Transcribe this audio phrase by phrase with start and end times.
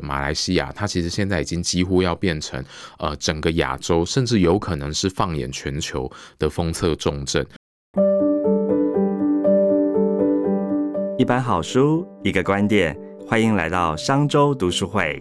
[0.00, 2.62] 马来西亚，它其实现在已经几乎要变成
[2.98, 7.46] 呃整个亚洲，甚至有可能是放眼全球的封测重镇。
[11.18, 15.20] 一本好书，一个观点，欢迎来到商周读书会。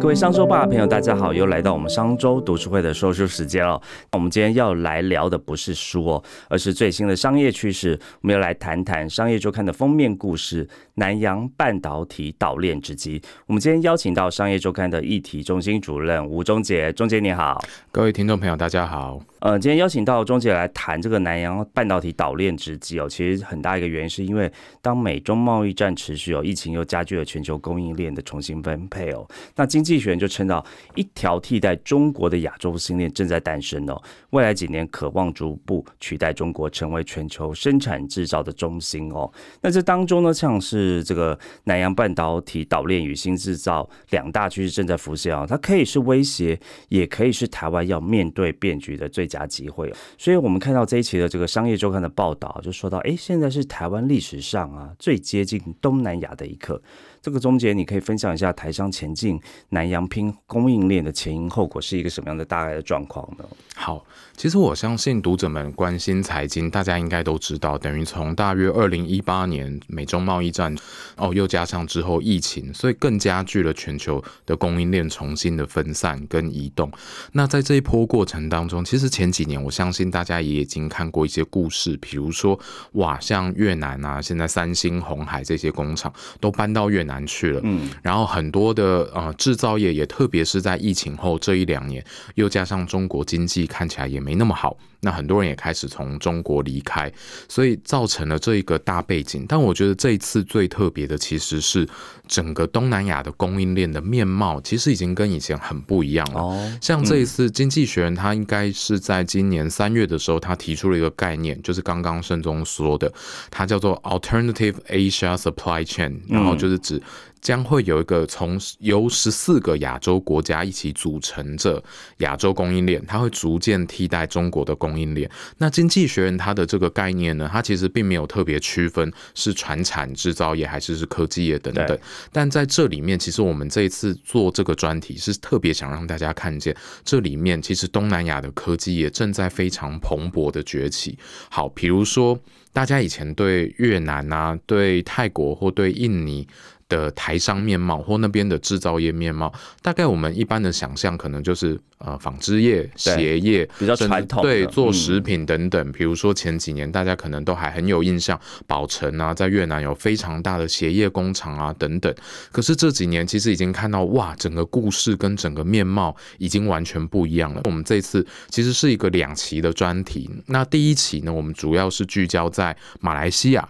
[0.00, 3.78] 各位商周吧的朋友，大家好，又来到我们商周读书会的收书时间了。
[4.12, 8.00] 我们今天要来聊的不是书哦，而是最新的商业趋势。
[8.22, 13.20] 我们要来谈谈《商业周刊》的封面故事——南洋半导体岛链之机。
[13.46, 17.62] 我们今天邀请到《商业周刊》的议题中心主任吴忠杰，忠杰你好。
[17.92, 19.20] 各位听众朋友，大家好。
[19.40, 29.26] 呃，今天邀请到钟杰来谈这个南洋半导体岛链之机哦，其实很大一个原因是因为当美中贸易战持续哦，疫情又加剧了全球供应链的重新分配哦，
[29.56, 30.62] 那经济学人就称到
[30.94, 39.32] 一条替代中国的亚洲新链正在诞生哦，未来几年渴望逐步取代中国成为全球生产制造的中心哦。
[39.62, 49.29] 那这当中呢，像是这个南洋半导体岛链与新制造两大趋势正在浮现哦，它可以是威胁，也可以是台湾要面对变局的最。
[49.30, 56.82] 加机会，所以我们看到这一期的这个商业周刊的报道，就说到，哎，现在是台湾历史上啊最接近东南亚的一刻。
[57.22, 63.44] 这个终结，你可以分享一下台商前进南洋拼供应链的前因后果是一个什么样的大概的状况呢？
[63.76, 64.02] 好，
[64.36, 70.74] 其实我相信读者们关心财经，大家应该都知道，等于从大约二零一八年美中贸易战，
[71.16, 76.90] 哦，又加上之后疫情，所以更加剧了全球的供应链重新的分散跟移动。
[77.32, 82.58] 那在这一波过程当中，其实前几年我相信大家也已经看过一些故事，比如说
[82.92, 87.09] 哇，像越南啊，现在三星、红海这些工厂都搬到越南。
[87.10, 92.04] 难去了，嗯，然后很多的呃制造业也特别是在疫情后这一两年，
[92.36, 94.76] 又加上中国经济看起来也没那么好。
[95.02, 97.10] 那很多人也开始从中国离开，
[97.48, 99.46] 所以造成了这一个大背景。
[99.48, 101.88] 但我觉得这一次最特别的，其实是
[102.28, 106.40] 整个东南亚的供应链的面貌，其实已经跟以前很不一样了。
[106.42, 113.10] 哦，像这一次《经济学人》他应该是在今年三月的时候，他提出了一个概念，就是刚刚盛中说的，
[113.50, 116.99] 它叫做 Alternative Asia Supply Chain，然后就是指。
[117.40, 121.82] 将会有一个从由十四个亚洲国家一起组成着
[122.18, 125.30] 亚洲供应链，它会逐渐替代中国的供应链。
[125.56, 131.98] 那经济学人它的这个概念呢，它其实并没有特别区分是传产制造业还是是科技业等等。
[132.30, 141.18] 但在这里面，其实我们这一次做这个专题是特别想让大家看见，这里面其实东南亚的科技业正在非常蓬勃的崛起。
[141.48, 142.38] 好，比如说
[142.72, 146.46] 大家以前对越南啊、对泰国或对印尼。
[146.90, 155.92] 的台商面貌或那边的制造业面貌，大概我们一般的想象可能就是呃纺织业、鞋业比较传统，对做食品等等。
[155.92, 162.14] 比如说前几年大家可能都还很有印象，宝城啊，在越南有非常大的鞋业工厂啊等等。
[162.52, 167.62] 可是这几年其实已经看到哇，整个故事跟整个面貌已经完全不一样了。
[167.64, 173.68] 我们这次其实是一个两期的专题，那第一期呢，我们主要是聚焦在马来西亚。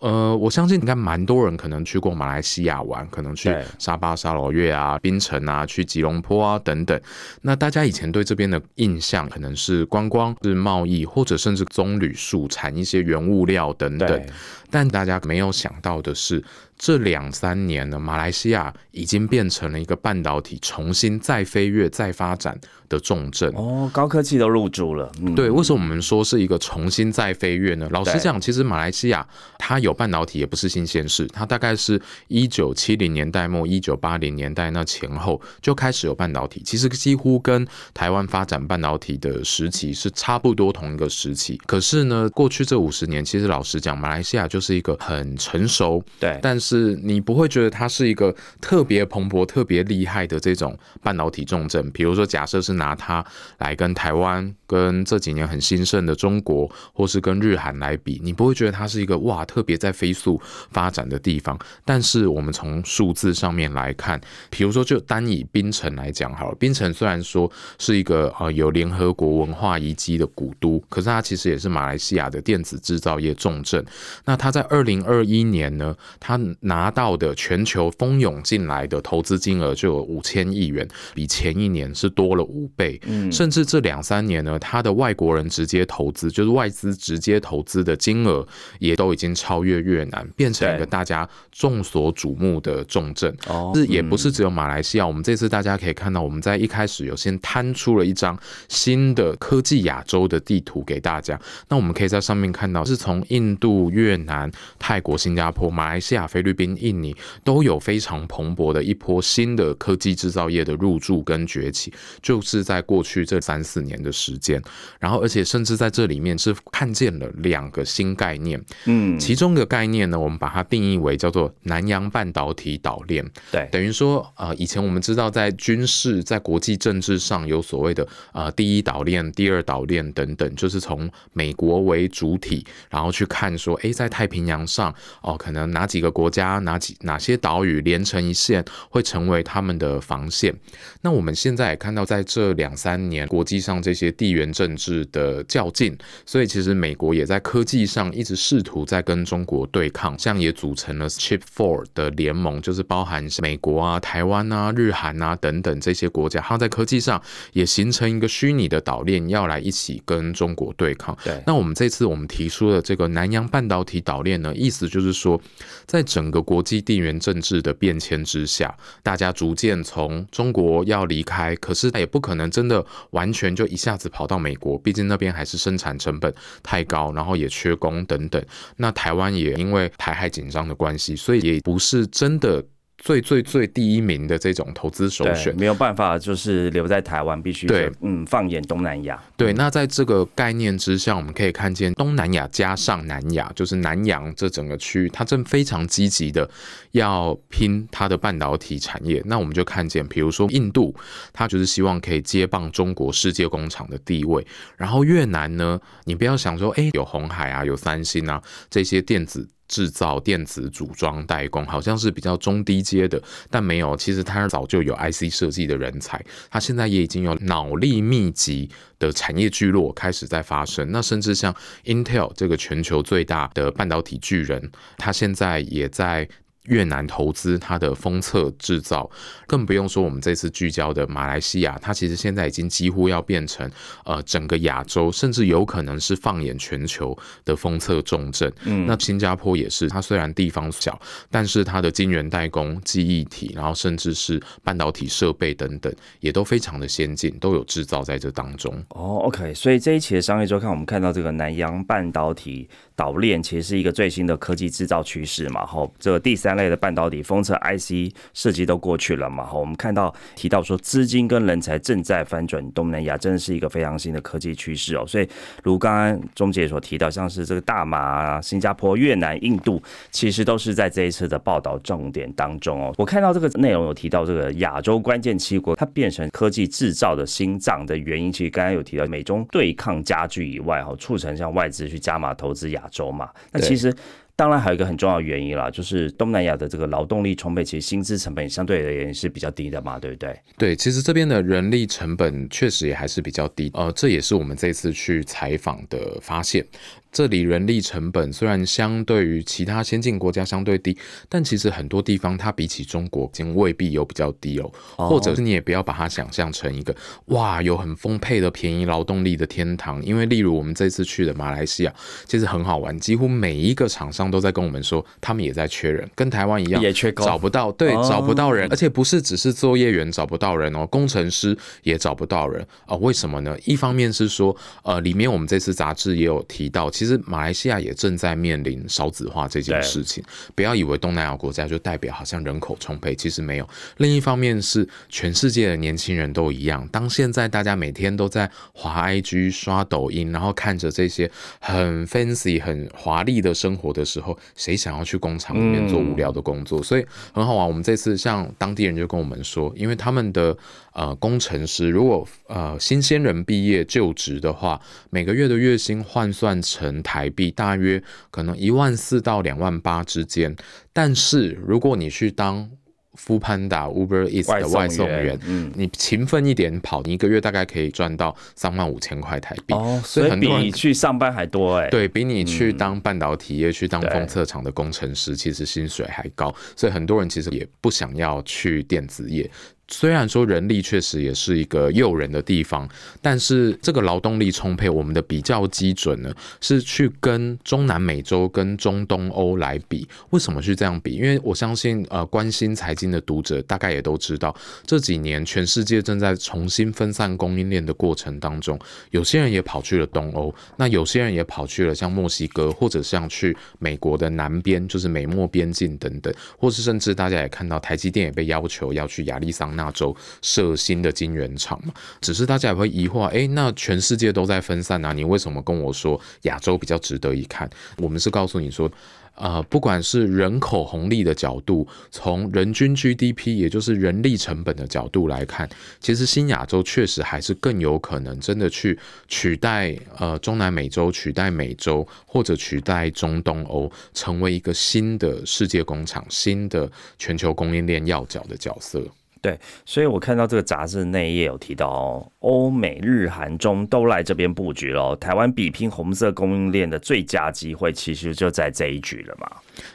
[0.00, 7.00] 呃，我相信应该蛮多人可能去过马来西亚玩，可能去沙巴、沙罗越啊、槟城啊、去吉隆坡啊等等。
[7.42, 14.26] 那大家以前对这边的印象可能是观光、是贸易，或者甚至棕榈树产一些原物料等等。
[14.70, 16.44] 但大家没有想到的是。
[16.78, 22.56] 这两三年呢，马来西亚已经变成了一个半导体重新再飞跃、再发展
[22.88, 25.10] 的重镇哦，高科技都入驻了。
[25.34, 27.88] 对，为什么我们说是一个重新再飞跃呢？
[27.90, 29.26] 老实讲，其实马来西亚
[29.58, 41.60] 它有半导体也不是新鲜事，它大概是一九七零年代末、一九八零年代那前后就开始有半导体，其实几乎跟台湾发展半导体的时期是差不多同一个时期。
[41.66, 46.67] 可是呢，过去这五十年，其实老实讲，马来西亚就是一个很成熟，对，但是。
[46.68, 51.90] 是你不会觉得它是一个特别蓬勃、特别厉害的这种半导体重镇。
[51.92, 53.24] 比如说，假设是拿它
[53.58, 60.40] 来跟台湾、跟这几年很兴盛的中国，或是跟日韩来比，你不会觉得它是一个哇特别在飞速
[60.70, 61.58] 发展的地方。
[61.84, 64.20] 但是我们从数字上面来看，
[64.50, 73.82] 比如说就单以槟城来讲好了，槟城虽然说是一个呃有联合国文化遗迹的古都，可是它其实也是马来西亚的电子制造业重镇。
[74.24, 83.00] 那它在二零二一年呢，它拿到的全球蜂涌进来的投资金额就有五千亿元，比前一年是多了五倍。
[83.06, 88.46] 嗯，甚至这两三年呢，它的外国人直接投资，就是外资直接投资的金额，
[88.78, 93.34] 也都已经超越越南，变成一个大家众所瞩目的重镇。
[93.46, 98.38] 哦，是也不是只有马来西亚，我们这次大家可以看到，我们在一开始有先摊出了一张
[98.68, 101.40] 新的科技亚洲的地图给大家。
[101.68, 107.14] 那我们可以在上面看到，是从印度、越南、泰国、新加坡、马来西亚、菲律律宾、印尼
[107.44, 111.92] 都有非常蓬勃的一波新的科技制造业的入驻跟崛起，
[112.22, 114.62] 就是在过去这三四年的时间。
[114.98, 123.22] 然后，而且甚至在这里面是看见了两个新概念，嗯，其中的概念呢，我们把它定义为叫做南洋半导体岛链。
[123.52, 140.54] 对，等于说，呃，以前我们知道在军事、在国际政治上有所谓的呃第一岛链、第二岛链等等，就是从美国为主体，然后去看说，诶，在太平洋上哦，可能哪几个国家、哪几哪些岛屿连成一线，会成为他们的防线。
[141.02, 145.96] 那我们现在也看到，在这两三年国际上这些地缘政治的较劲，
[146.26, 161.16] 所以其实美国也在科技上一直试图在跟中国对抗，像也组成了 Chip Four 的联盟，就是包含美国啊、台湾啊、日韩啊等等这些国家，它在科技上也形成一个虚拟的岛链，要来一起跟中国对抗。
[161.24, 165.40] 对，那我们这次我们提出的这个南洋半导体岛链呢，意思就是说，
[165.86, 178.44] 在整整个国际地缘政治的变迁之下，大家逐渐从中国要离开，可是他也不可能真的完全就一下子跑到美国，毕竟那边还是生产成本太高，然后也缺工等等。
[178.78, 182.64] 那台湾也因为台海紧张的关系，所以也不是真的。
[182.98, 189.22] 最最最第一名的这种投资首选，没有办法，就是留在台湾，必须对，嗯，放眼东南亚。
[189.36, 196.48] 对，那在这个概念之下，我们可以看见东南亚加上南亚，就是南洋这整个区域，它正非常积极的
[196.90, 199.22] 要拼它的半导体产业。
[199.24, 200.92] 那我们就看见，比如说印度，
[201.32, 204.44] 它就是希望可以接棒中国世界工厂的地位。
[204.76, 209.48] 然后越南呢，你不要想说，哎，有红海啊，有三星啊，这些电子。
[209.68, 216.20] 制造电子组装代工好像是比较中低阶的，但没有，其实它早就有 IC 设计的人才，
[216.50, 218.68] 它现在也已经有脑力密集
[218.98, 220.90] 的产业聚落开始在发生。
[220.90, 221.54] 那甚至像
[221.84, 226.28] Intel 这个全球最大的半导体巨人，它现在也在。
[226.68, 229.10] 越南投资它的封测制造，
[229.46, 233.70] 更不用说我们这次聚焦的马来西亚，它其实现在已经几乎要变成
[234.04, 238.52] 呃整个亚洲，甚至有可能是放眼全球的封测重镇。
[238.64, 241.00] 嗯，那新加坡也是，它虽然地方小，
[241.30, 248.72] 但是它的晶圆代工、记忆体，然后甚至是半导体设备等等，也都非常的先进，都有制造在这当中。
[248.90, 252.68] 哦，OK，所以这一期的商业周刊，我们看到这个南洋半导体
[252.98, 255.64] 岛链，其实是一个最新的科技制造趋势嘛。
[255.64, 256.58] 吼这个第三。
[256.58, 259.44] 类的半导体封测 IC 设计都过去了嘛？
[259.44, 265.06] 哈，我们看到提到说资金跟人才正在翻转东南亚，真的是一个非常新的科技趋势哦。
[265.06, 265.28] 所以，
[265.62, 269.80] 如刚刚钟姐所提到，像是这个大马、新加坡、越南、印度，
[270.10, 272.92] 其实都是在这一次的报道重点当中哦。
[272.98, 283.30] 我看到这个内容有提到这个亚洲关键七国，它变成科技制造的心脏的原因，其实刚刚有提到美中对抗加剧以外，哈，促成像外资去加码投资亚洲嘛。
[283.52, 283.94] 那其实。
[284.38, 290.40] 当然还有一个很重要的原因啦，就是东南亚的这个劳动力充沛，其实薪资成本相对而言是比较低的嘛，对不对？
[290.56, 296.64] 对，其实这边的人力成本确实也还是比较低，呃，这也是我们这次去采访的发现。
[297.10, 300.96] 这里人力成本虽然相对于其他先进国家相对低，
[301.28, 304.70] 但其实很多地方它比起中国已经未必有比较低哦。
[304.96, 306.94] 或者是你也不要把它想象成一个
[307.26, 311.94] 哇有很丰沛的便宜劳动力的天堂，因为例如我们这次去的马来西亚，
[312.26, 322.98] 其实很好玩，几乎每一个厂商都在跟我们说，他们也在缺人，跟台湾一样，也缺工，找不到，对，找不到人，而且不是只是作业员找不到人哦，工程师也找不到人哦。
[322.98, 323.56] 为什么呢？
[323.64, 326.90] 一方面是说，呃，里面我们这次杂志也有提到。
[326.98, 330.20] 其实马来西亚也正在面临少子化这件事情。
[330.56, 333.68] 不要以为东南亚国家就代表好像人口充沛，其实没有。
[333.98, 336.84] 另一方面是全世界的年轻人都一样。
[336.88, 346.82] 当现在大家每天都在滑 IG、刷抖音，然后看着这些很 fancy、很华丽的生活的时候，谁想要去工厂里面做无聊的工作？
[346.82, 347.68] 所以很好玩。
[347.68, 350.58] 我们这次像当地人就跟我们说，因为他们的
[350.94, 356.87] 呃工程师如果呃新鲜人毕业就职的话，每个月的月薪换算成。
[357.02, 360.54] 台币大约可能一万四到两万八之间，
[360.92, 362.68] 但是如果你去当
[363.16, 369.74] Food Panda、Uber Eats 的外送员，嗯，你勤奋一点跑，你一个月大概可以赚到三万五千块台币。
[369.74, 379.50] 哦，所以比你去上班还多哎，对比你去当半导体业、去当封测厂的工程师，其实薪水还高，所以很多人其实也不想要去电子业。
[379.90, 382.86] 虽然说人力确实也是一个诱人的地方，
[383.22, 386.30] 但是这个劳动力充沛，我们的比较基准呢
[386.60, 390.06] 是去跟中南美洲、跟中东欧来比。
[390.28, 391.14] 为什么去这样比？
[391.14, 394.54] 因为我相信，呃，关心财经的读者大概也都知道，
[394.84, 398.78] 这几年全世界正在重新分散供应链的过程当中，
[399.10, 409.77] 有些人也跑去了东欧，那有些人也跑去了像墨西哥，或者像去美国的南边，就是美墨边境等等，或是甚至大家也看到台积电也被要求要去亚利桑。
[409.78, 417.70] 那州设新的晶圆厂嘛，只是大家也会疑惑，哎，那全世界都在分散啊，你为什么跟我说亚洲比较值得一看？
[417.98, 418.90] 我们是告诉你说，
[419.36, 425.68] 呃，不管是人口红利的角度，从人均 GDP，也就是人力成本的角度来看，
[426.00, 439.00] 其实新亚洲确实还是更有可能真的去取代呃中南美洲，取代美洲，或者取代中东欧，成为一个新的世界工厂，新的全球供应链要角的角色。
[439.40, 449.50] 对，所以我看到这个杂志内页有提到哦，欧美日韩中都来这边布局了，台湾比拼红色供应链的最佳机会，其实就在这一局了嘛。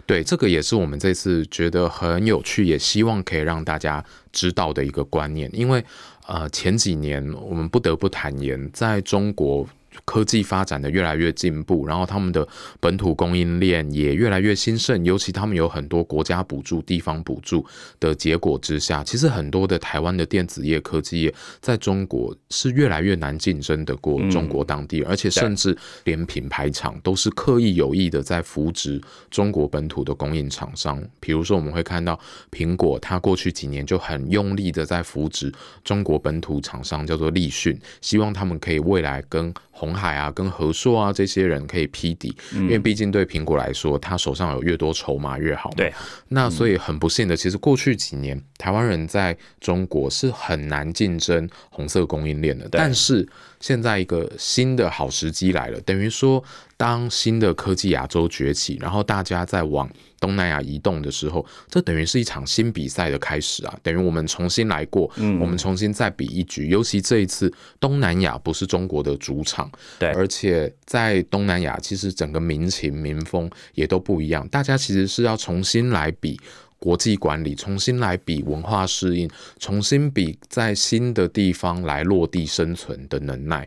[0.05, 5.83] 对，这个也是我们这次觉得很有趣，也希望可以让大家知道的一个观念，因为
[6.27, 9.67] 呃前几年我们不得不坦言，在中国。
[10.05, 12.47] 科技发展的越来越进步，然后他们的
[12.79, 17.65] 本土供应链也越来越兴盛，尤其他们有很多国家补助、地方补助
[17.99, 31.01] 的结果之下，其实很多的台湾的电子业、科技业在中国是越来越难竞争的过中国当地，而且甚至连品牌厂都是刻意有意的在扶植中国本土的供应厂商。
[31.19, 32.19] 比如说，我们会看到
[32.51, 35.51] 苹果，它过去几年就很用力的在扶植
[35.83, 45.69] 中国本土厂商，叫做立讯，希望他们可以未来跟红海啊，跟和硕啊这些人可以批底，因为毕竟对苹果来说，他手上有越多筹码越好。
[45.75, 45.93] 对，
[46.29, 52.65] 那所以很不幸的，其实过去几年台湾人在中国是很难竞争红色供应链的。
[52.71, 53.27] 但是
[53.63, 56.43] 现在一个新的好时机来了，等于说。
[56.75, 59.89] 当新的科技亚洲崛起，然后大家在往
[60.19, 63.73] 东南亚移动的时候，这等于是一场新比赛的开始啊！
[63.81, 66.67] 等于我们重新来过，嗯，我们重新再比一局。
[66.67, 74.45] 尤其这一次，东南亚不是中国的主场，对，而且在东南亚，其实整个民情民风也都不一样。
[74.49, 76.37] 大家其实是要重新来比
[76.83, 83.65] 国际管理，重新来比文化适应，重新比在新的地方来落地生存的能耐。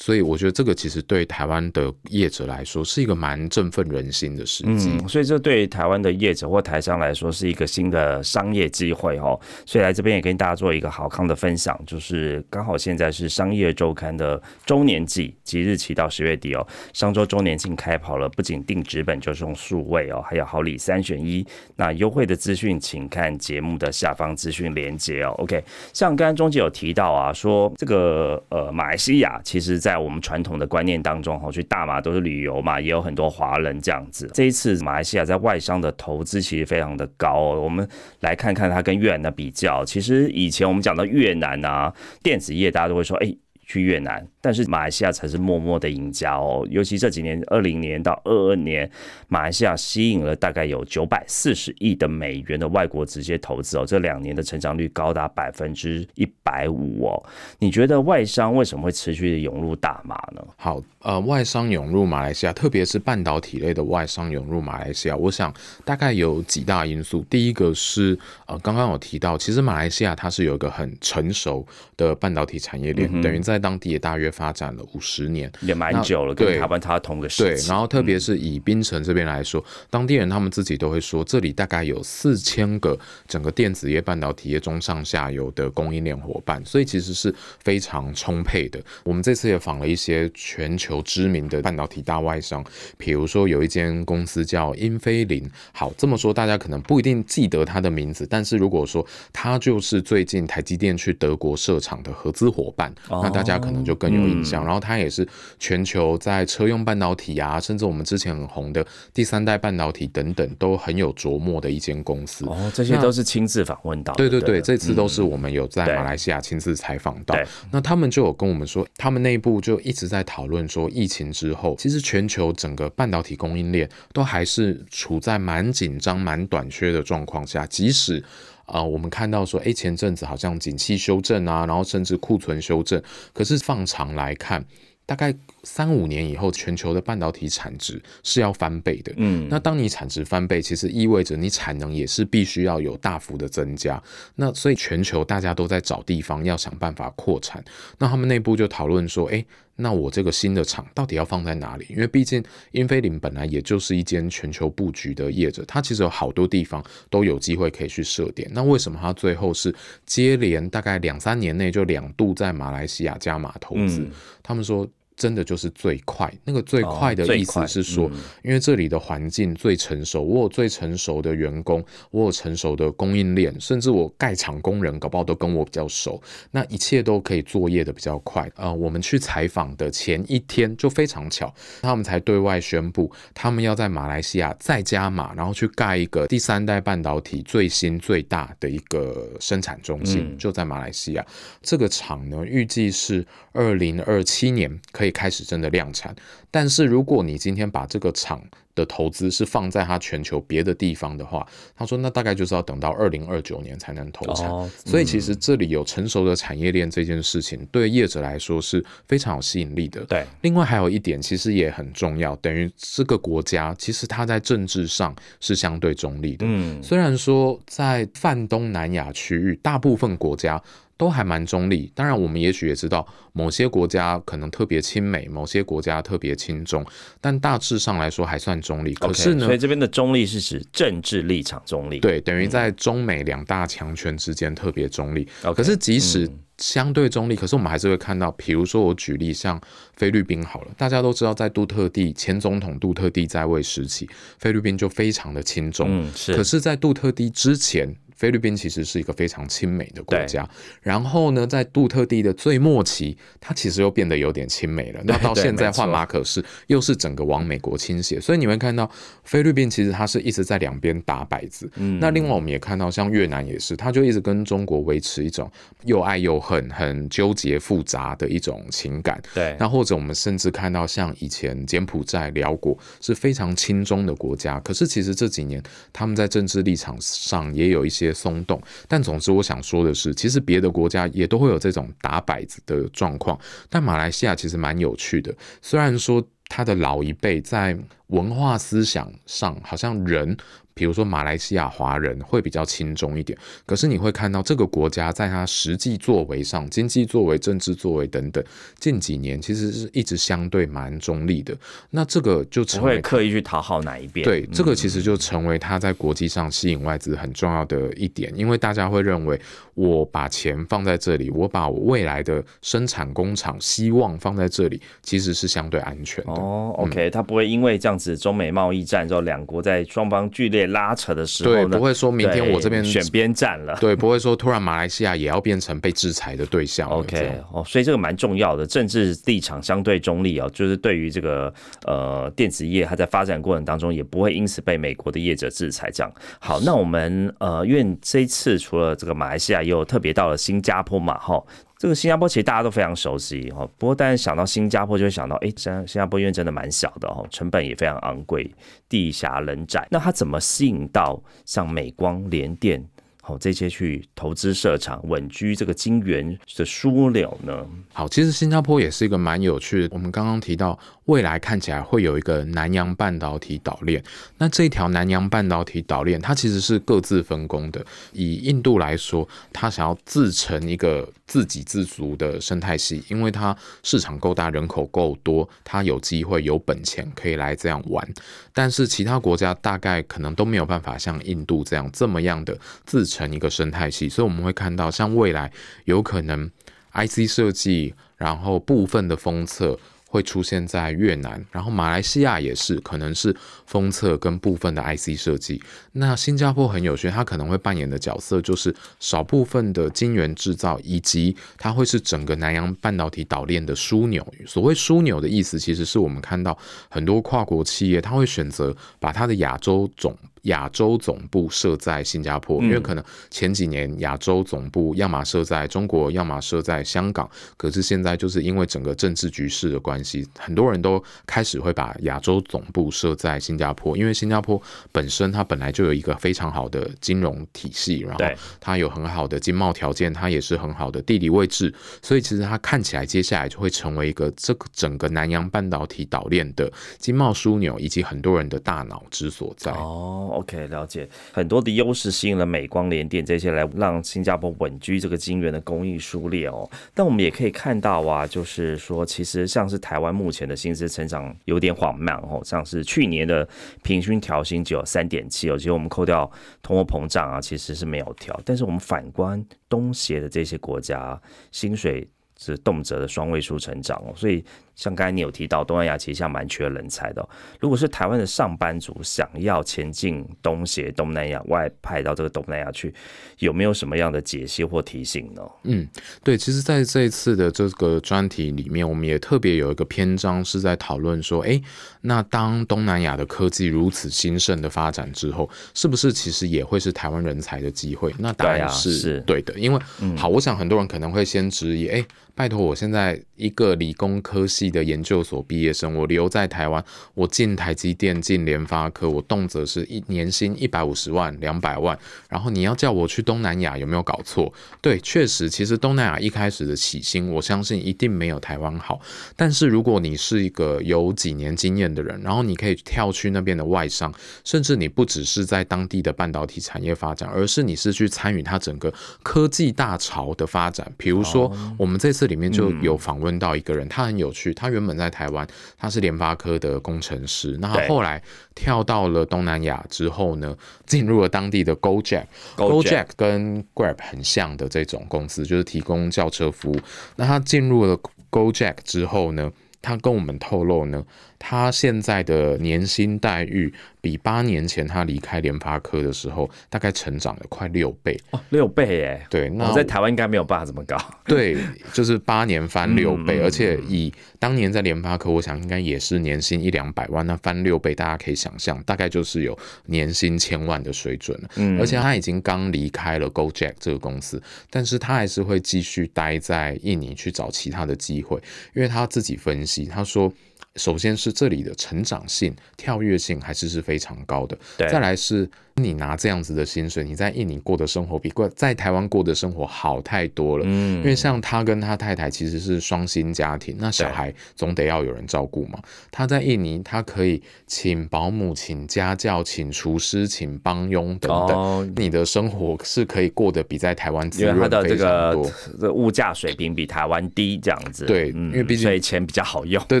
[0.00, 4.96] 所以我觉得这个其实对台湾的业者来说是一个蛮振奋人心的事情。
[4.96, 9.38] 嗯，所以这对台湾的业者或台商来说是一个新的商业机会哦。
[9.66, 16.64] 所以来这边也跟大家做一个好康的分享，就是刚好现在是商业周刊的周年季，即日起到十月底哦。
[16.92, 21.44] 上周周年庆开跑了，不仅订纸本，就是用数位哦，还有好礼三选一。
[21.74, 25.34] 那优惠的资讯，请看节目的下方资讯连接哦。
[25.38, 25.60] OK，
[25.92, 29.76] 像刚刚钟姐有提到啊，说这个呃马来西亚其实。
[29.87, 34.30] 在在我们传统的观念当中，哈，去大马都是旅游嘛，也有很多华人这样子。
[34.34, 37.38] 这一次马来西亚在外商的投资其实非常的高。
[37.58, 37.88] 我们
[38.20, 39.82] 来看看它跟越南的比较。
[39.86, 41.90] 其实以前我们讲到越南啊，
[42.22, 43.34] 电子业大家都会说，哎。
[43.68, 46.66] 去越南，但是马来西亚才是默默的赢家哦。
[46.70, 48.90] 尤其这几年，二零年到二二年，
[49.28, 53.84] 马来西亚吸引了大概有九百四十亿的美元的外国直接投资哦。
[53.86, 57.22] 这两年的成长率高达百分之一百五哦。
[57.58, 60.42] 你觉得外商为什么会持续的涌入大马呢？
[60.56, 65.52] 好，呃，外商涌入马来西亚，特别是半导体类的外商涌入马来西亚，我想
[65.84, 67.24] 大概有几大因素。
[67.30, 71.64] 第一个是呃，刚刚有提到，其实马来西亚它是有一个很成熟
[71.96, 76.34] 的半导体产业链，等于在当地也大约发展了五十年，也蛮久了。
[76.34, 88.80] 跟台湾它同个时对，然后特别是以槟城这边来说，当地人他们自己都会说，这里大概有四千个整个电子业、半导体业中上下游的供应链伙伴，所以其实是非常充沛的。
[89.04, 92.64] 我们这次也访了一些全球知名的半导体大外商，
[92.96, 95.46] 比如说有一间公司叫英飞凌。
[95.72, 103.58] 好，这么说大家可能不一定记得它的名字，但是如果说它就是最近台积电去德国设厂的合资伙伴，那大家。
[103.58, 105.26] 可能就更有印象，然后它也是
[105.58, 112.46] 全球在车用半导体啊，甚至我们之前很红的第三代半导体等等，都很有琢磨的一间公司。
[112.46, 114.14] 哦，这些都是亲自访问到。
[114.14, 117.36] 对对对，这次都是我们有在马来西亚亲自采访到。
[117.72, 128.22] 那他们就有跟我们说，他们内部就一直在讨论说，疫情之后，其实全球整个半导体供应链都还是处在蛮紧张、蛮短缺的状况下，即使。
[128.66, 134.62] 啊，我们看到说，哎，前阵子好像景气修正啊，然后甚至库存修正，可是放长来看。
[135.06, 135.34] 大概
[135.64, 139.12] 三五年以后，全球的半导体产值是要翻倍的。
[139.16, 144.02] 嗯，那当你产值翻倍，其实意味着你产能也是必须要有大幅的增加。
[144.36, 147.62] 那所以全球大家都在找地方要想办法扩产。
[147.98, 149.44] 那他们内部就讨论说，哎，
[149.76, 151.86] 那我这个新的厂到底要放在哪里？
[151.90, 158.48] 因为毕竟英飞凌本来也就是一间全球布局的业者，它其实有好多地方都有机会可以去设点。
[158.54, 159.74] 那为什么它最后是
[160.06, 164.06] 接连大概两三年内就两度在马来西亚加码投资？
[164.42, 164.88] 他们说。
[165.18, 168.08] 真的就是最快，那个最快的意思是说，
[168.44, 176.22] 因为这里的环境最成熟，我有最成熟的员工，我有成熟的供应链，甚至我盖厂工人搞不好都跟我比较熟，
[176.52, 178.48] 那一切都可以作业的比较快。
[178.54, 191.26] 呃，我们去采访的前一天就非常巧，他们才对外宣布，他们要在马来西亚再加码，然后去盖一个第三代半导体最新最大的一个生产中心，就在马来西亚。
[191.60, 195.07] 这个厂呢，预计是二零二七年可以。
[195.10, 196.14] 开始真的量产，
[196.50, 198.42] 但是如果你今天把这个厂
[198.74, 201.46] 的投资是放在它全球别的地方的话，
[201.76, 204.48] 他说那大概就是要等到二零二九年才能投产。
[204.84, 210.04] 所以其实这里有成熟的产业链这件事情，对业者来说是非常有吸引力的。
[210.04, 216.46] 对，另外还有一点其实也很重要，等于这个国家其实它在政治上是相对中立的。
[216.48, 220.62] 嗯，虽然说在泛东南亚区域，大部分国家。
[220.98, 226.84] 都还蛮中立，当然我们也许也知道某些国家可能特别亲美，某些国家特别亲中，
[227.20, 228.92] 但大致上来说还算中立。
[228.94, 235.26] 可是呢，所以这边的中立是指政治立场中立，对，等于在中美两大强权之间特别中立。
[235.54, 236.28] 可是即使
[236.58, 239.60] 相对中立，可是我们还是会看到，比如说我举例像
[239.94, 246.34] 菲律宾好了，大家都知道在杜特地前总统杜特地在位时期，菲律宾就非常的亲中，嗯，是。
[246.34, 247.94] 可是，在杜特地之前。
[248.18, 250.46] 菲律宾其实是一个非常亲美的国家，
[250.82, 255.00] 然后呢，在杜特地的最末期，它其实又变得有点亲美了。
[255.04, 258.90] 那 到现在换马可是又是整个往美国倾斜，所以你会看到
[259.22, 261.70] 菲律宾其实它是一直在两边打摆子。
[261.76, 265.48] 嗯那另外我们也看到像越南也是，它就一直跟中国维持一种
[265.84, 269.22] 又爱又恨、很纠结复杂的一种情感。
[269.32, 278.07] 对，那或者我们甚至看到像以前柬埔寨、辽国是非常亲中的国家，可是其实这几年他们在政治立场上也有一些。
[278.12, 283.38] 松动，但总之我想说的是，其实别的国家也都会有这种打摆子的状况，
[283.68, 285.34] 但马来西亚其实蛮有趣的。
[285.62, 290.36] 虽然说他的老一辈在文化思想上好像人。
[290.78, 298.42] 比如说马来西亚华人会比较轻重一点，可是你会看到这个国家在它实际作为上，经济作为、政治作为等等，
[298.78, 301.52] 近几年其实是一直相对蛮中立的。
[301.90, 304.24] 那这个就成为刻意去讨好哪一边？
[304.24, 309.40] 对，这个其实就成为它在国际上吸引外资很重要的一点，因为大家会认为
[309.74, 316.30] 我把钱放在这里，我把我未来的生产工厂希望放在这里，其实是相对安全的。
[316.30, 320.67] 哦，OK，它不会因为这样子中美贸易战之后，两国在双方剧烈。
[320.68, 326.88] 拉扯的时候，对，不会说明天我这边选边站了，对，不会说突然马来西亚也要变成被制裁的对象。
[326.88, 331.52] OK，哦，所以这个蛮重要的，政治立场相对中立哦，就是对于这个
[331.86, 335.90] 呃电子业，它在发展过程当中也不会因此被美国的业者制裁。
[335.90, 341.42] 这样好，那我们呃，因为这一次除了这个马来西亚，也有特别到了新加坡嘛，哈。
[341.78, 348.52] 这个新加坡其实大家都非常熟悉哈，不过但是想到新加坡就会想到，哎，新新加坡因为真的蛮小的哈，成本也非常昂贵，
[348.88, 352.84] 地狭人窄，那它怎么吸引到像美光、联电？
[353.28, 357.66] 哦，这些去投资设厂、稳居这个金元的枢纽呢？
[357.92, 359.88] 好，其实新加坡也是一个蛮有趣的。
[359.92, 364.02] 我们刚刚提到，未来看起来会有一个南洋半导体岛链。
[364.38, 367.84] 那这条南洋半导体岛链，它其实是各自分工的。
[368.12, 378.08] 以印度来说，它想要自成一个自给自足的生态系，因为它市场够大，人口够多，它有机会、有本钱可以来这样玩。
[378.54, 383.17] 但是其他国家大概可能都没有办法像印度这样这么样的自成。
[383.26, 385.50] 成一个生态系，所以我们会看到，像未来
[385.84, 386.50] 有可能
[386.92, 389.78] IC 设计，然后部分的封测。
[390.10, 395.62] 会出现在越南，然后马来西亚也是，可能是封测跟部分的 IC 设计。
[395.92, 404.26] 那新加坡很有趣，它可能会扮演的角色就是少部分的晶圆制造，以及它会是整个南洋半导体岛链的枢纽。
[404.46, 406.56] 所谓枢纽的意思，其实是我们看到
[406.88, 410.16] 很多跨国企业，它会选择把它的亚洲总。
[410.48, 424.60] 亚洲总部设在新加坡，因为可能前几年亚洲总部要么设在中国，要么设在香港，可是现在就是因为整个政治局势的关系，很多人都开始会把亚洲总部设在新加坡，因为新加坡
[424.92, 428.24] 本身它本来就有一个非常好的金融体系，然后
[428.60, 439.70] 它有很好的经贸条件，它也是很好的地理位置，所以其实它看起来接下来就会成为一个这个整个南洋半导体岛链的经贸枢纽，以及很多人的大脑之所在。
[439.72, 441.08] 哦，OK，了解。
[441.32, 446.68] 很多的优势吸引了美光、联电这些来让新加坡稳居这个晶圆的供应数列哦。
[446.94, 453.46] 但我们也可以看到啊，就是说，其实像是台湾目前的薪资成长有点缓慢哦，像是去年的
[453.82, 456.30] 平均调薪只有三点七哦，其实我们扣掉
[456.62, 458.38] 通货膨胀啊，其实是没有调。
[458.44, 461.20] 但是我们反观东协的这些国家，
[461.52, 464.44] 薪水是动辄的双位数成长哦，所以。
[464.78, 467.28] 像刚才你有提到，东南亚其实像蛮缺人才的。
[467.58, 472.94] 如果是台湾的上班族想要前进东协、东南亚外派到这个东南亚去，
[473.40, 475.42] 有没有什么样的解析或提醒呢？
[475.64, 475.86] 嗯，
[476.22, 481.60] 对，其实在这一次的这个专题里面，我们也特别有一个篇章是在讨论说，哎，
[482.02, 488.14] 那当东南亚的科技如此兴盛的发展之后，是不是其实也会是台湾人才的机会？
[488.16, 489.80] 那答案是对的，因为
[490.16, 494.68] 好，我想很多人可能会先质疑，哎，拜托，我现在一个理工科系。
[494.68, 501.98] 的研究所毕业生，我留在台湾，我进台积电、进联发科，我动辄是一年薪一百五十万、两百万。
[502.28, 504.52] 然后你要叫我去东南亚，有没有搞错？
[504.82, 509.00] 对，确实，其实东南亚一开始的起薪，我相信一定没有台湾好。
[509.34, 514.12] 但是如果你是一个有几年经验的人，然后你可以跳去那边的外商，
[514.44, 520.92] 甚至你不只是在当地的半导体产业发展，而是你是去参与它整个科技大潮的发展。
[520.96, 524.54] 比如说，我们这次里面就有访问到一个人，他很有趣。
[524.54, 525.44] 他原本在台湾，
[525.76, 527.58] 他是联发科的工程师。
[527.60, 528.22] 那他后来
[528.54, 532.26] 跳到了东南亚之后呢， 进入了当地的 GoJack。
[532.56, 536.80] GoJack 跟 Grab 很像的这种公司，就是提供轿车服务。
[537.16, 537.98] 那他进入了
[538.30, 539.50] GoJack 之后呢，
[539.82, 541.04] 他跟我们透露呢，
[541.40, 543.74] 他现在的年薪待遇。
[544.08, 551.58] 比八年前他离开联发科的时候，大概成长了快六倍哦，六倍耶，对，那在台湾应该没有办法这么高， 对，
[551.92, 561.50] 就是八年翻六倍，而且以当年在联发科，我想应该也是年薪一两百万，那翻六倍，大家可以想象，大概就是有年薪千万的水准了。
[561.56, 568.40] 嗯，而且他已经刚离开了 GoJack 这个公司，但是他还是会继续待在印尼去找其他的机会，
[568.74, 570.32] 因为他自己分析，他说。
[570.76, 574.58] 首先是这里的成长性、跳跃性还是是非常高的。
[574.78, 575.48] 再来是。
[575.80, 580.64] 你拿这样子的薪水，你在印尼过的生活比过在台湾过的生活好太多了。
[580.66, 585.78] 嗯，因为像他跟他太太其实是双薪家庭，那小孩总得要有人照顾嘛。
[586.10, 591.56] 他在印尼，他可以请保姆、请家教、请厨师、请帮佣等等。
[591.56, 595.48] 哦你的生活是可以过得比在台湾滋润非常多。
[595.80, 598.04] 这物价水平比台湾低，这样子。
[598.04, 599.80] 对，因为毕竟所以钱比较好用。
[599.86, 600.00] 对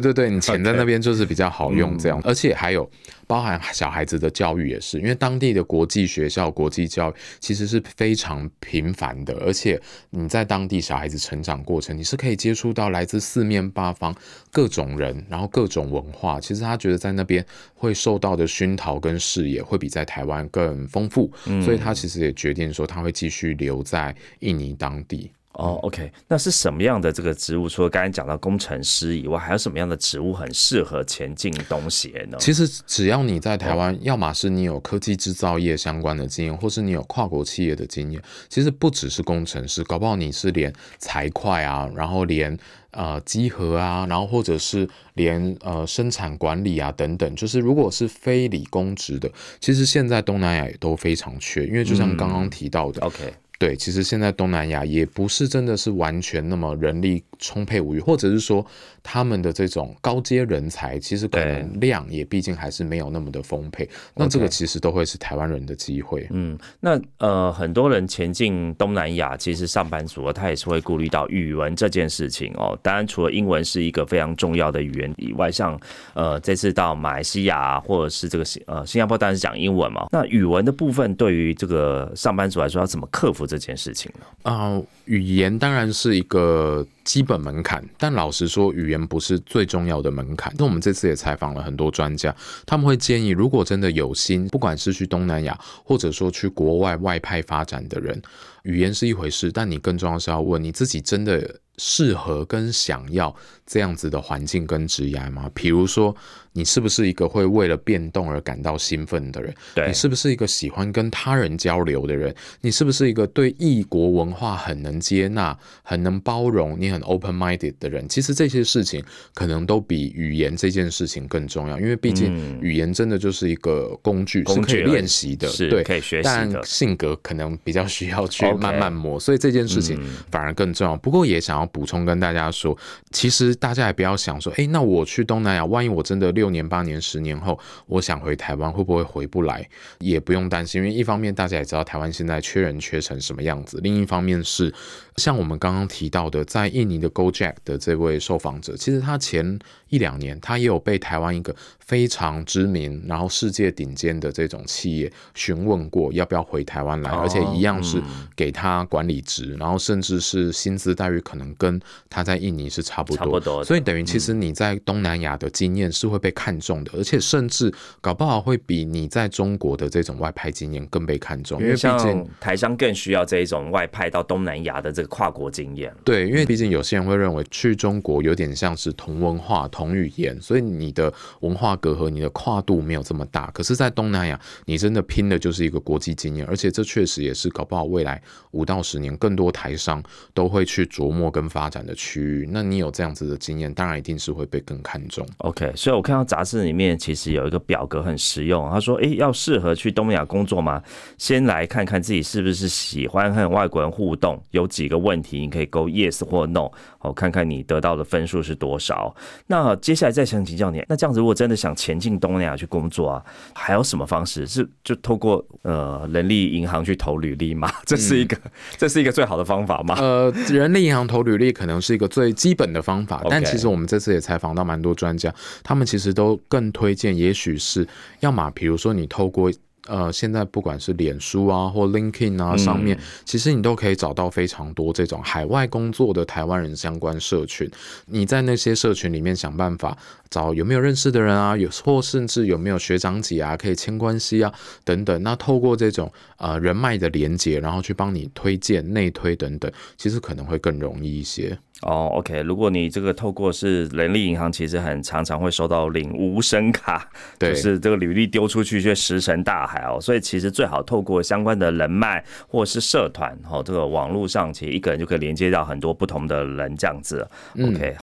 [0.00, 2.90] 对对，你钱在那边就是比较好用这样，而且还有。
[3.28, 14.16] 包含小孩子的教育也是，因为当地的国际学校、国际教育其实是非常频繁的，而且你在当地小孩子成长过程，你是可以接触到来自四面八方
[14.50, 16.40] 各种人，然后各种文化。
[16.40, 17.44] 其实他觉得在那边
[17.74, 21.30] 会受到的熏陶跟视野会比在台湾更丰富，
[21.62, 25.30] 所以他其实也决定说他会继续留在印尼当地。
[25.58, 27.68] 哦，OK，那是什么样的这个职务？
[27.68, 32.38] 除了刚才讲到工程师以外，还有什么样的职务很适合前进东协呢？
[32.38, 38.22] 其实只要你在台湾，要么是你有科技制造业相关的经验，或是你有跨国企业的经验。
[38.48, 42.56] 其实不只是工程师，搞不好你是连财会啊，然后连
[42.92, 47.34] 呃稽核啊，然后或者是连呃生产管理啊等等。
[47.34, 53.34] 就是如果是非理工职的，其实现在东南亚也都非常缺，因为就像刚刚提到的，OK。
[53.58, 58.64] 对，其实现在东南亚也不是真的是完全那么人力充沛无余，或者是说
[59.02, 63.88] 他们的这种高阶人才，其实可能量也毕竟还是没有那么的丰沛。
[64.14, 66.24] 那这个其实都会是台湾人的机会。
[66.30, 72.78] 嗯，那呃，很多人前进东南亚，其实上班族他也是会顾虑到语文这件事情哦。
[72.80, 75.76] 当然，除了英文是一个非常重要的语言以外，像
[76.14, 80.06] 呃这次到马来西亚或者是这个新呃新加坡，当然是讲英文嘛。
[80.12, 83.47] 那语文的部分对于这个上班族来说，要怎么克服？
[83.48, 84.26] 这件事情呢？
[84.42, 86.86] 啊，语言当然是一个。
[87.08, 90.52] 基本门槛，但老实说，语言不是最重要的门槛。
[90.58, 98.20] 那我们这次也采访了很多专家，他们会建议，如果真的有心，不管是去东南亚，或者说去国外外派发展的人，
[98.64, 105.50] 语言是一回事，但你更重要是要问你自己真的适合跟想要这样子的环境跟职业吗？
[105.54, 106.14] 比如说。
[106.54, 109.54] 你是不是一个会为了变动而感到兴奋的人？
[109.76, 112.34] 对你是不是一个喜欢跟他人交流的人？
[112.60, 118.08] 你是不是一个对异国文化很能接纳、很能包容、你很 open minded 的人？
[118.08, 130.96] 其实这些事情可能都比语言这件事情更重要，因为毕竟语言真的就是一个工具，是可以练习的，对，可以学习但性格可能比较需要去慢慢磨，所以这件事情反而更重要。
[130.96, 132.78] 不过也想要补充跟大家说，
[133.10, 136.28] 其实大家也不要想说，哎，那我去东南亚，万一我真的。
[136.38, 139.68] 六年八年十年后，我想回台湾会不会回不来？
[139.98, 144.72] 也不用担心，因为一方面大家也知道台湾现在缺人缺成什么样子，另一方面是
[145.16, 158.02] 像我们刚刚提到的，在印尼的 GoJack 的这位受访者，其实他前一两年他也有被台湾一个非常知名，然后世界顶尖的这种企业询问过要不要回台湾来，而且一样是
[158.34, 166.32] 给他管理职，然后甚至是薪资待遇可能跟他在印尼是差不多，不多所以等于其实你在东南亚的经验是会被。
[166.38, 175.92] 看重的，而且甚至搞不好会比你在中国的这种外派经验更被看重，因为毕竟台商更需要这一种外派到东南亚的这个跨国经验。
[176.04, 183.50] 对，因为毕竟有些人会认为去中国有点像是同文化、同语言，所以你的文化隔阂、你的跨度没有这么大。
[183.50, 190.00] 可是，在东南亚，你真的拼的就是一个国际经验，而且这确实也是搞不好未来五到十年更多台商
[190.32, 192.48] 都会去琢磨跟发展的区域。
[192.52, 195.26] 那你有这样子的经验，当然一定是会被更看重。
[195.38, 196.28] OK，所以我看到。
[196.28, 198.68] 杂志里面其实有一个表格很实用。
[198.68, 200.82] 他说：“诶，要适合去东南亚工作吗？
[201.16, 204.38] 先来看看自己是不是喜欢和外国人互动。
[204.50, 206.57] 有几个问题你可以勾 yes 或 no，
[206.98, 209.14] 好，看看你得到的分数是多少。
[209.46, 214.46] 那接下来再想请教你，那这样子如果真的想前进东南亚去工作啊，还有什么方式？
[214.46, 217.70] 是就透过呃人力银行去投履历吗？
[217.86, 218.36] 这是一个
[218.76, 219.94] 这是一个最好的方法吗？
[220.00, 226.08] 呃，人力银行投履历可能是一个最基本的方法，但其实我们这次也采访到蛮多专家，他们其实。
[226.18, 227.86] 都更推荐，也许是
[228.20, 229.52] 要么，比如说你透过
[229.88, 237.68] 呃，现在不管是脸书啊或 LinkedIn 啊上面，其实你都可以找到非常多这种海外工作的台湾人相关社群。
[238.06, 239.96] 你在那些社群里面想办法
[240.30, 244.52] 找有没有认识的人啊，有或甚至有没有学长姐啊，可以牵关系啊
[244.84, 245.22] 等等。
[245.22, 251.58] 那透过这种呃人脉的连接，然后去帮你推荐内推等等，其实可能会更容易一些。
[251.82, 267.24] 哦，OK，如果你这个透过是人力银行，其实很常常会收到领无声卡，就是这个履历丢出去却石沉大海哦，所以其实最好透过相关的人脉或是社团，哦，这个网络上其实一个人就可以连接到很多不同的人这样子
[267.62, 267.96] ，OK。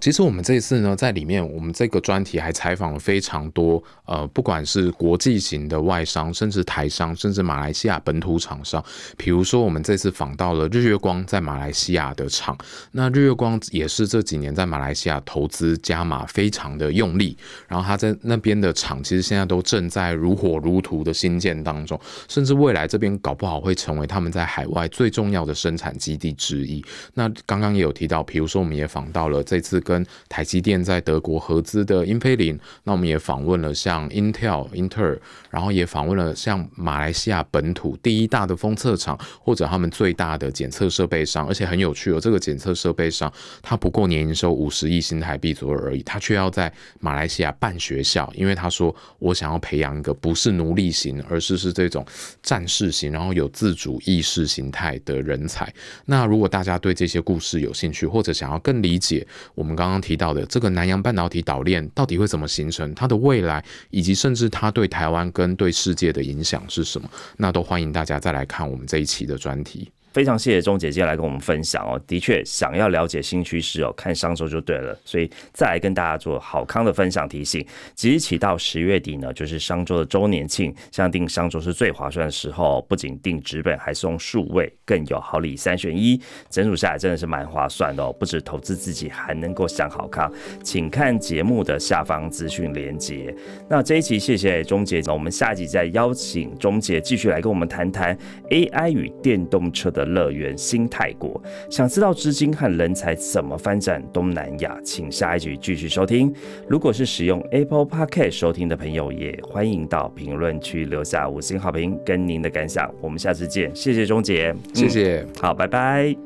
[0.00, 8.82] 其实我们这一次呢，在里面，我们这个专题还采访了非常多，呃，不管是国际型的外商，甚至台商，甚至马来西亚本土厂商。
[9.16, 12.56] 比如说，我们这次访到了日月光在马来西亚的厂，
[12.92, 26.84] 那日月光也是这几年在马来西亚投资加码非常的用力，然后他在那边的厂，其实现在都正在如火如荼的新建当中，甚至未来这边搞不好会成为他们在海外最重要的生产基地之一。
[27.14, 29.82] 那刚刚也有提到，比如说我们也访到了这次。
[29.88, 46.70] 跟台积电在德国合资的英飞凌，那我们也访问了像 Intel、英特尔，然后也访问了像马来西亚本土第一大的封测厂，或者他们最大的检测设备商，而且很有趣哦，这个检测设备商它不过年营收五十亿新台币左右而已，他却要在
[47.00, 52.04] 马来西亚办学校，因为他说我想要培养一个不是奴隶型，而是是这种
[52.42, 55.72] 战士型，然后有自主意识形态的人才。
[56.04, 59.77] 那如果大家对这些故事有兴趣，或者想要更理解我们。
[59.78, 62.92] 刚刚提到的这个南洋半导体岛链到底会怎么形成？
[62.96, 67.08] 它的未来，以及甚至它对台湾跟对世界的影响是什么？
[67.36, 69.88] 那都欢迎大家再来看我们这一期的专题。
[70.12, 74.98] 非常谢谢钟姐今天来跟我们分享哦，的确想要了解新趋势哦，看商周就对了。
[75.04, 88.12] 所以再来跟大家做好康的分享提醒，即日起到十月底呢，就是商周的周年庆，像订商周是最划算的时候，不仅订纸本，还送数位，更有好礼三选一，整组下来真的是蛮划算的哦。
[88.18, 90.32] 不止投资自己，还能够享好康，
[90.64, 93.32] 请看节目的下方资讯连接。
[93.68, 98.18] 那这一期谢谢钟姐，那我们下集再邀请钟姐继续来跟我们谈谈
[98.50, 100.07] AI 与电动车的。
[100.14, 101.40] 的乐园新泰国，
[101.70, 106.32] 想知道资金和人才怎么发展东南亚，请下一集继续收听。
[106.68, 112.92] 如果是使用 Apple Podcast 收听的朋友，也欢迎到评论区留下五星好评跟您的感想。
[113.00, 116.16] 我们下次见，谢谢钟杰，谢谢，好，拜拜。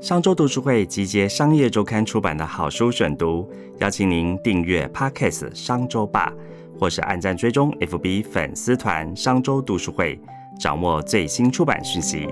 [0.00, 6.30] 商周读书会集结商业周刊出版的好书选读，邀请您订阅 Podcast 商周吧，
[6.78, 10.18] 或是按赞追踪 FB 粉丝团商周读书会，
[10.58, 12.28] 掌握最新出版讯息。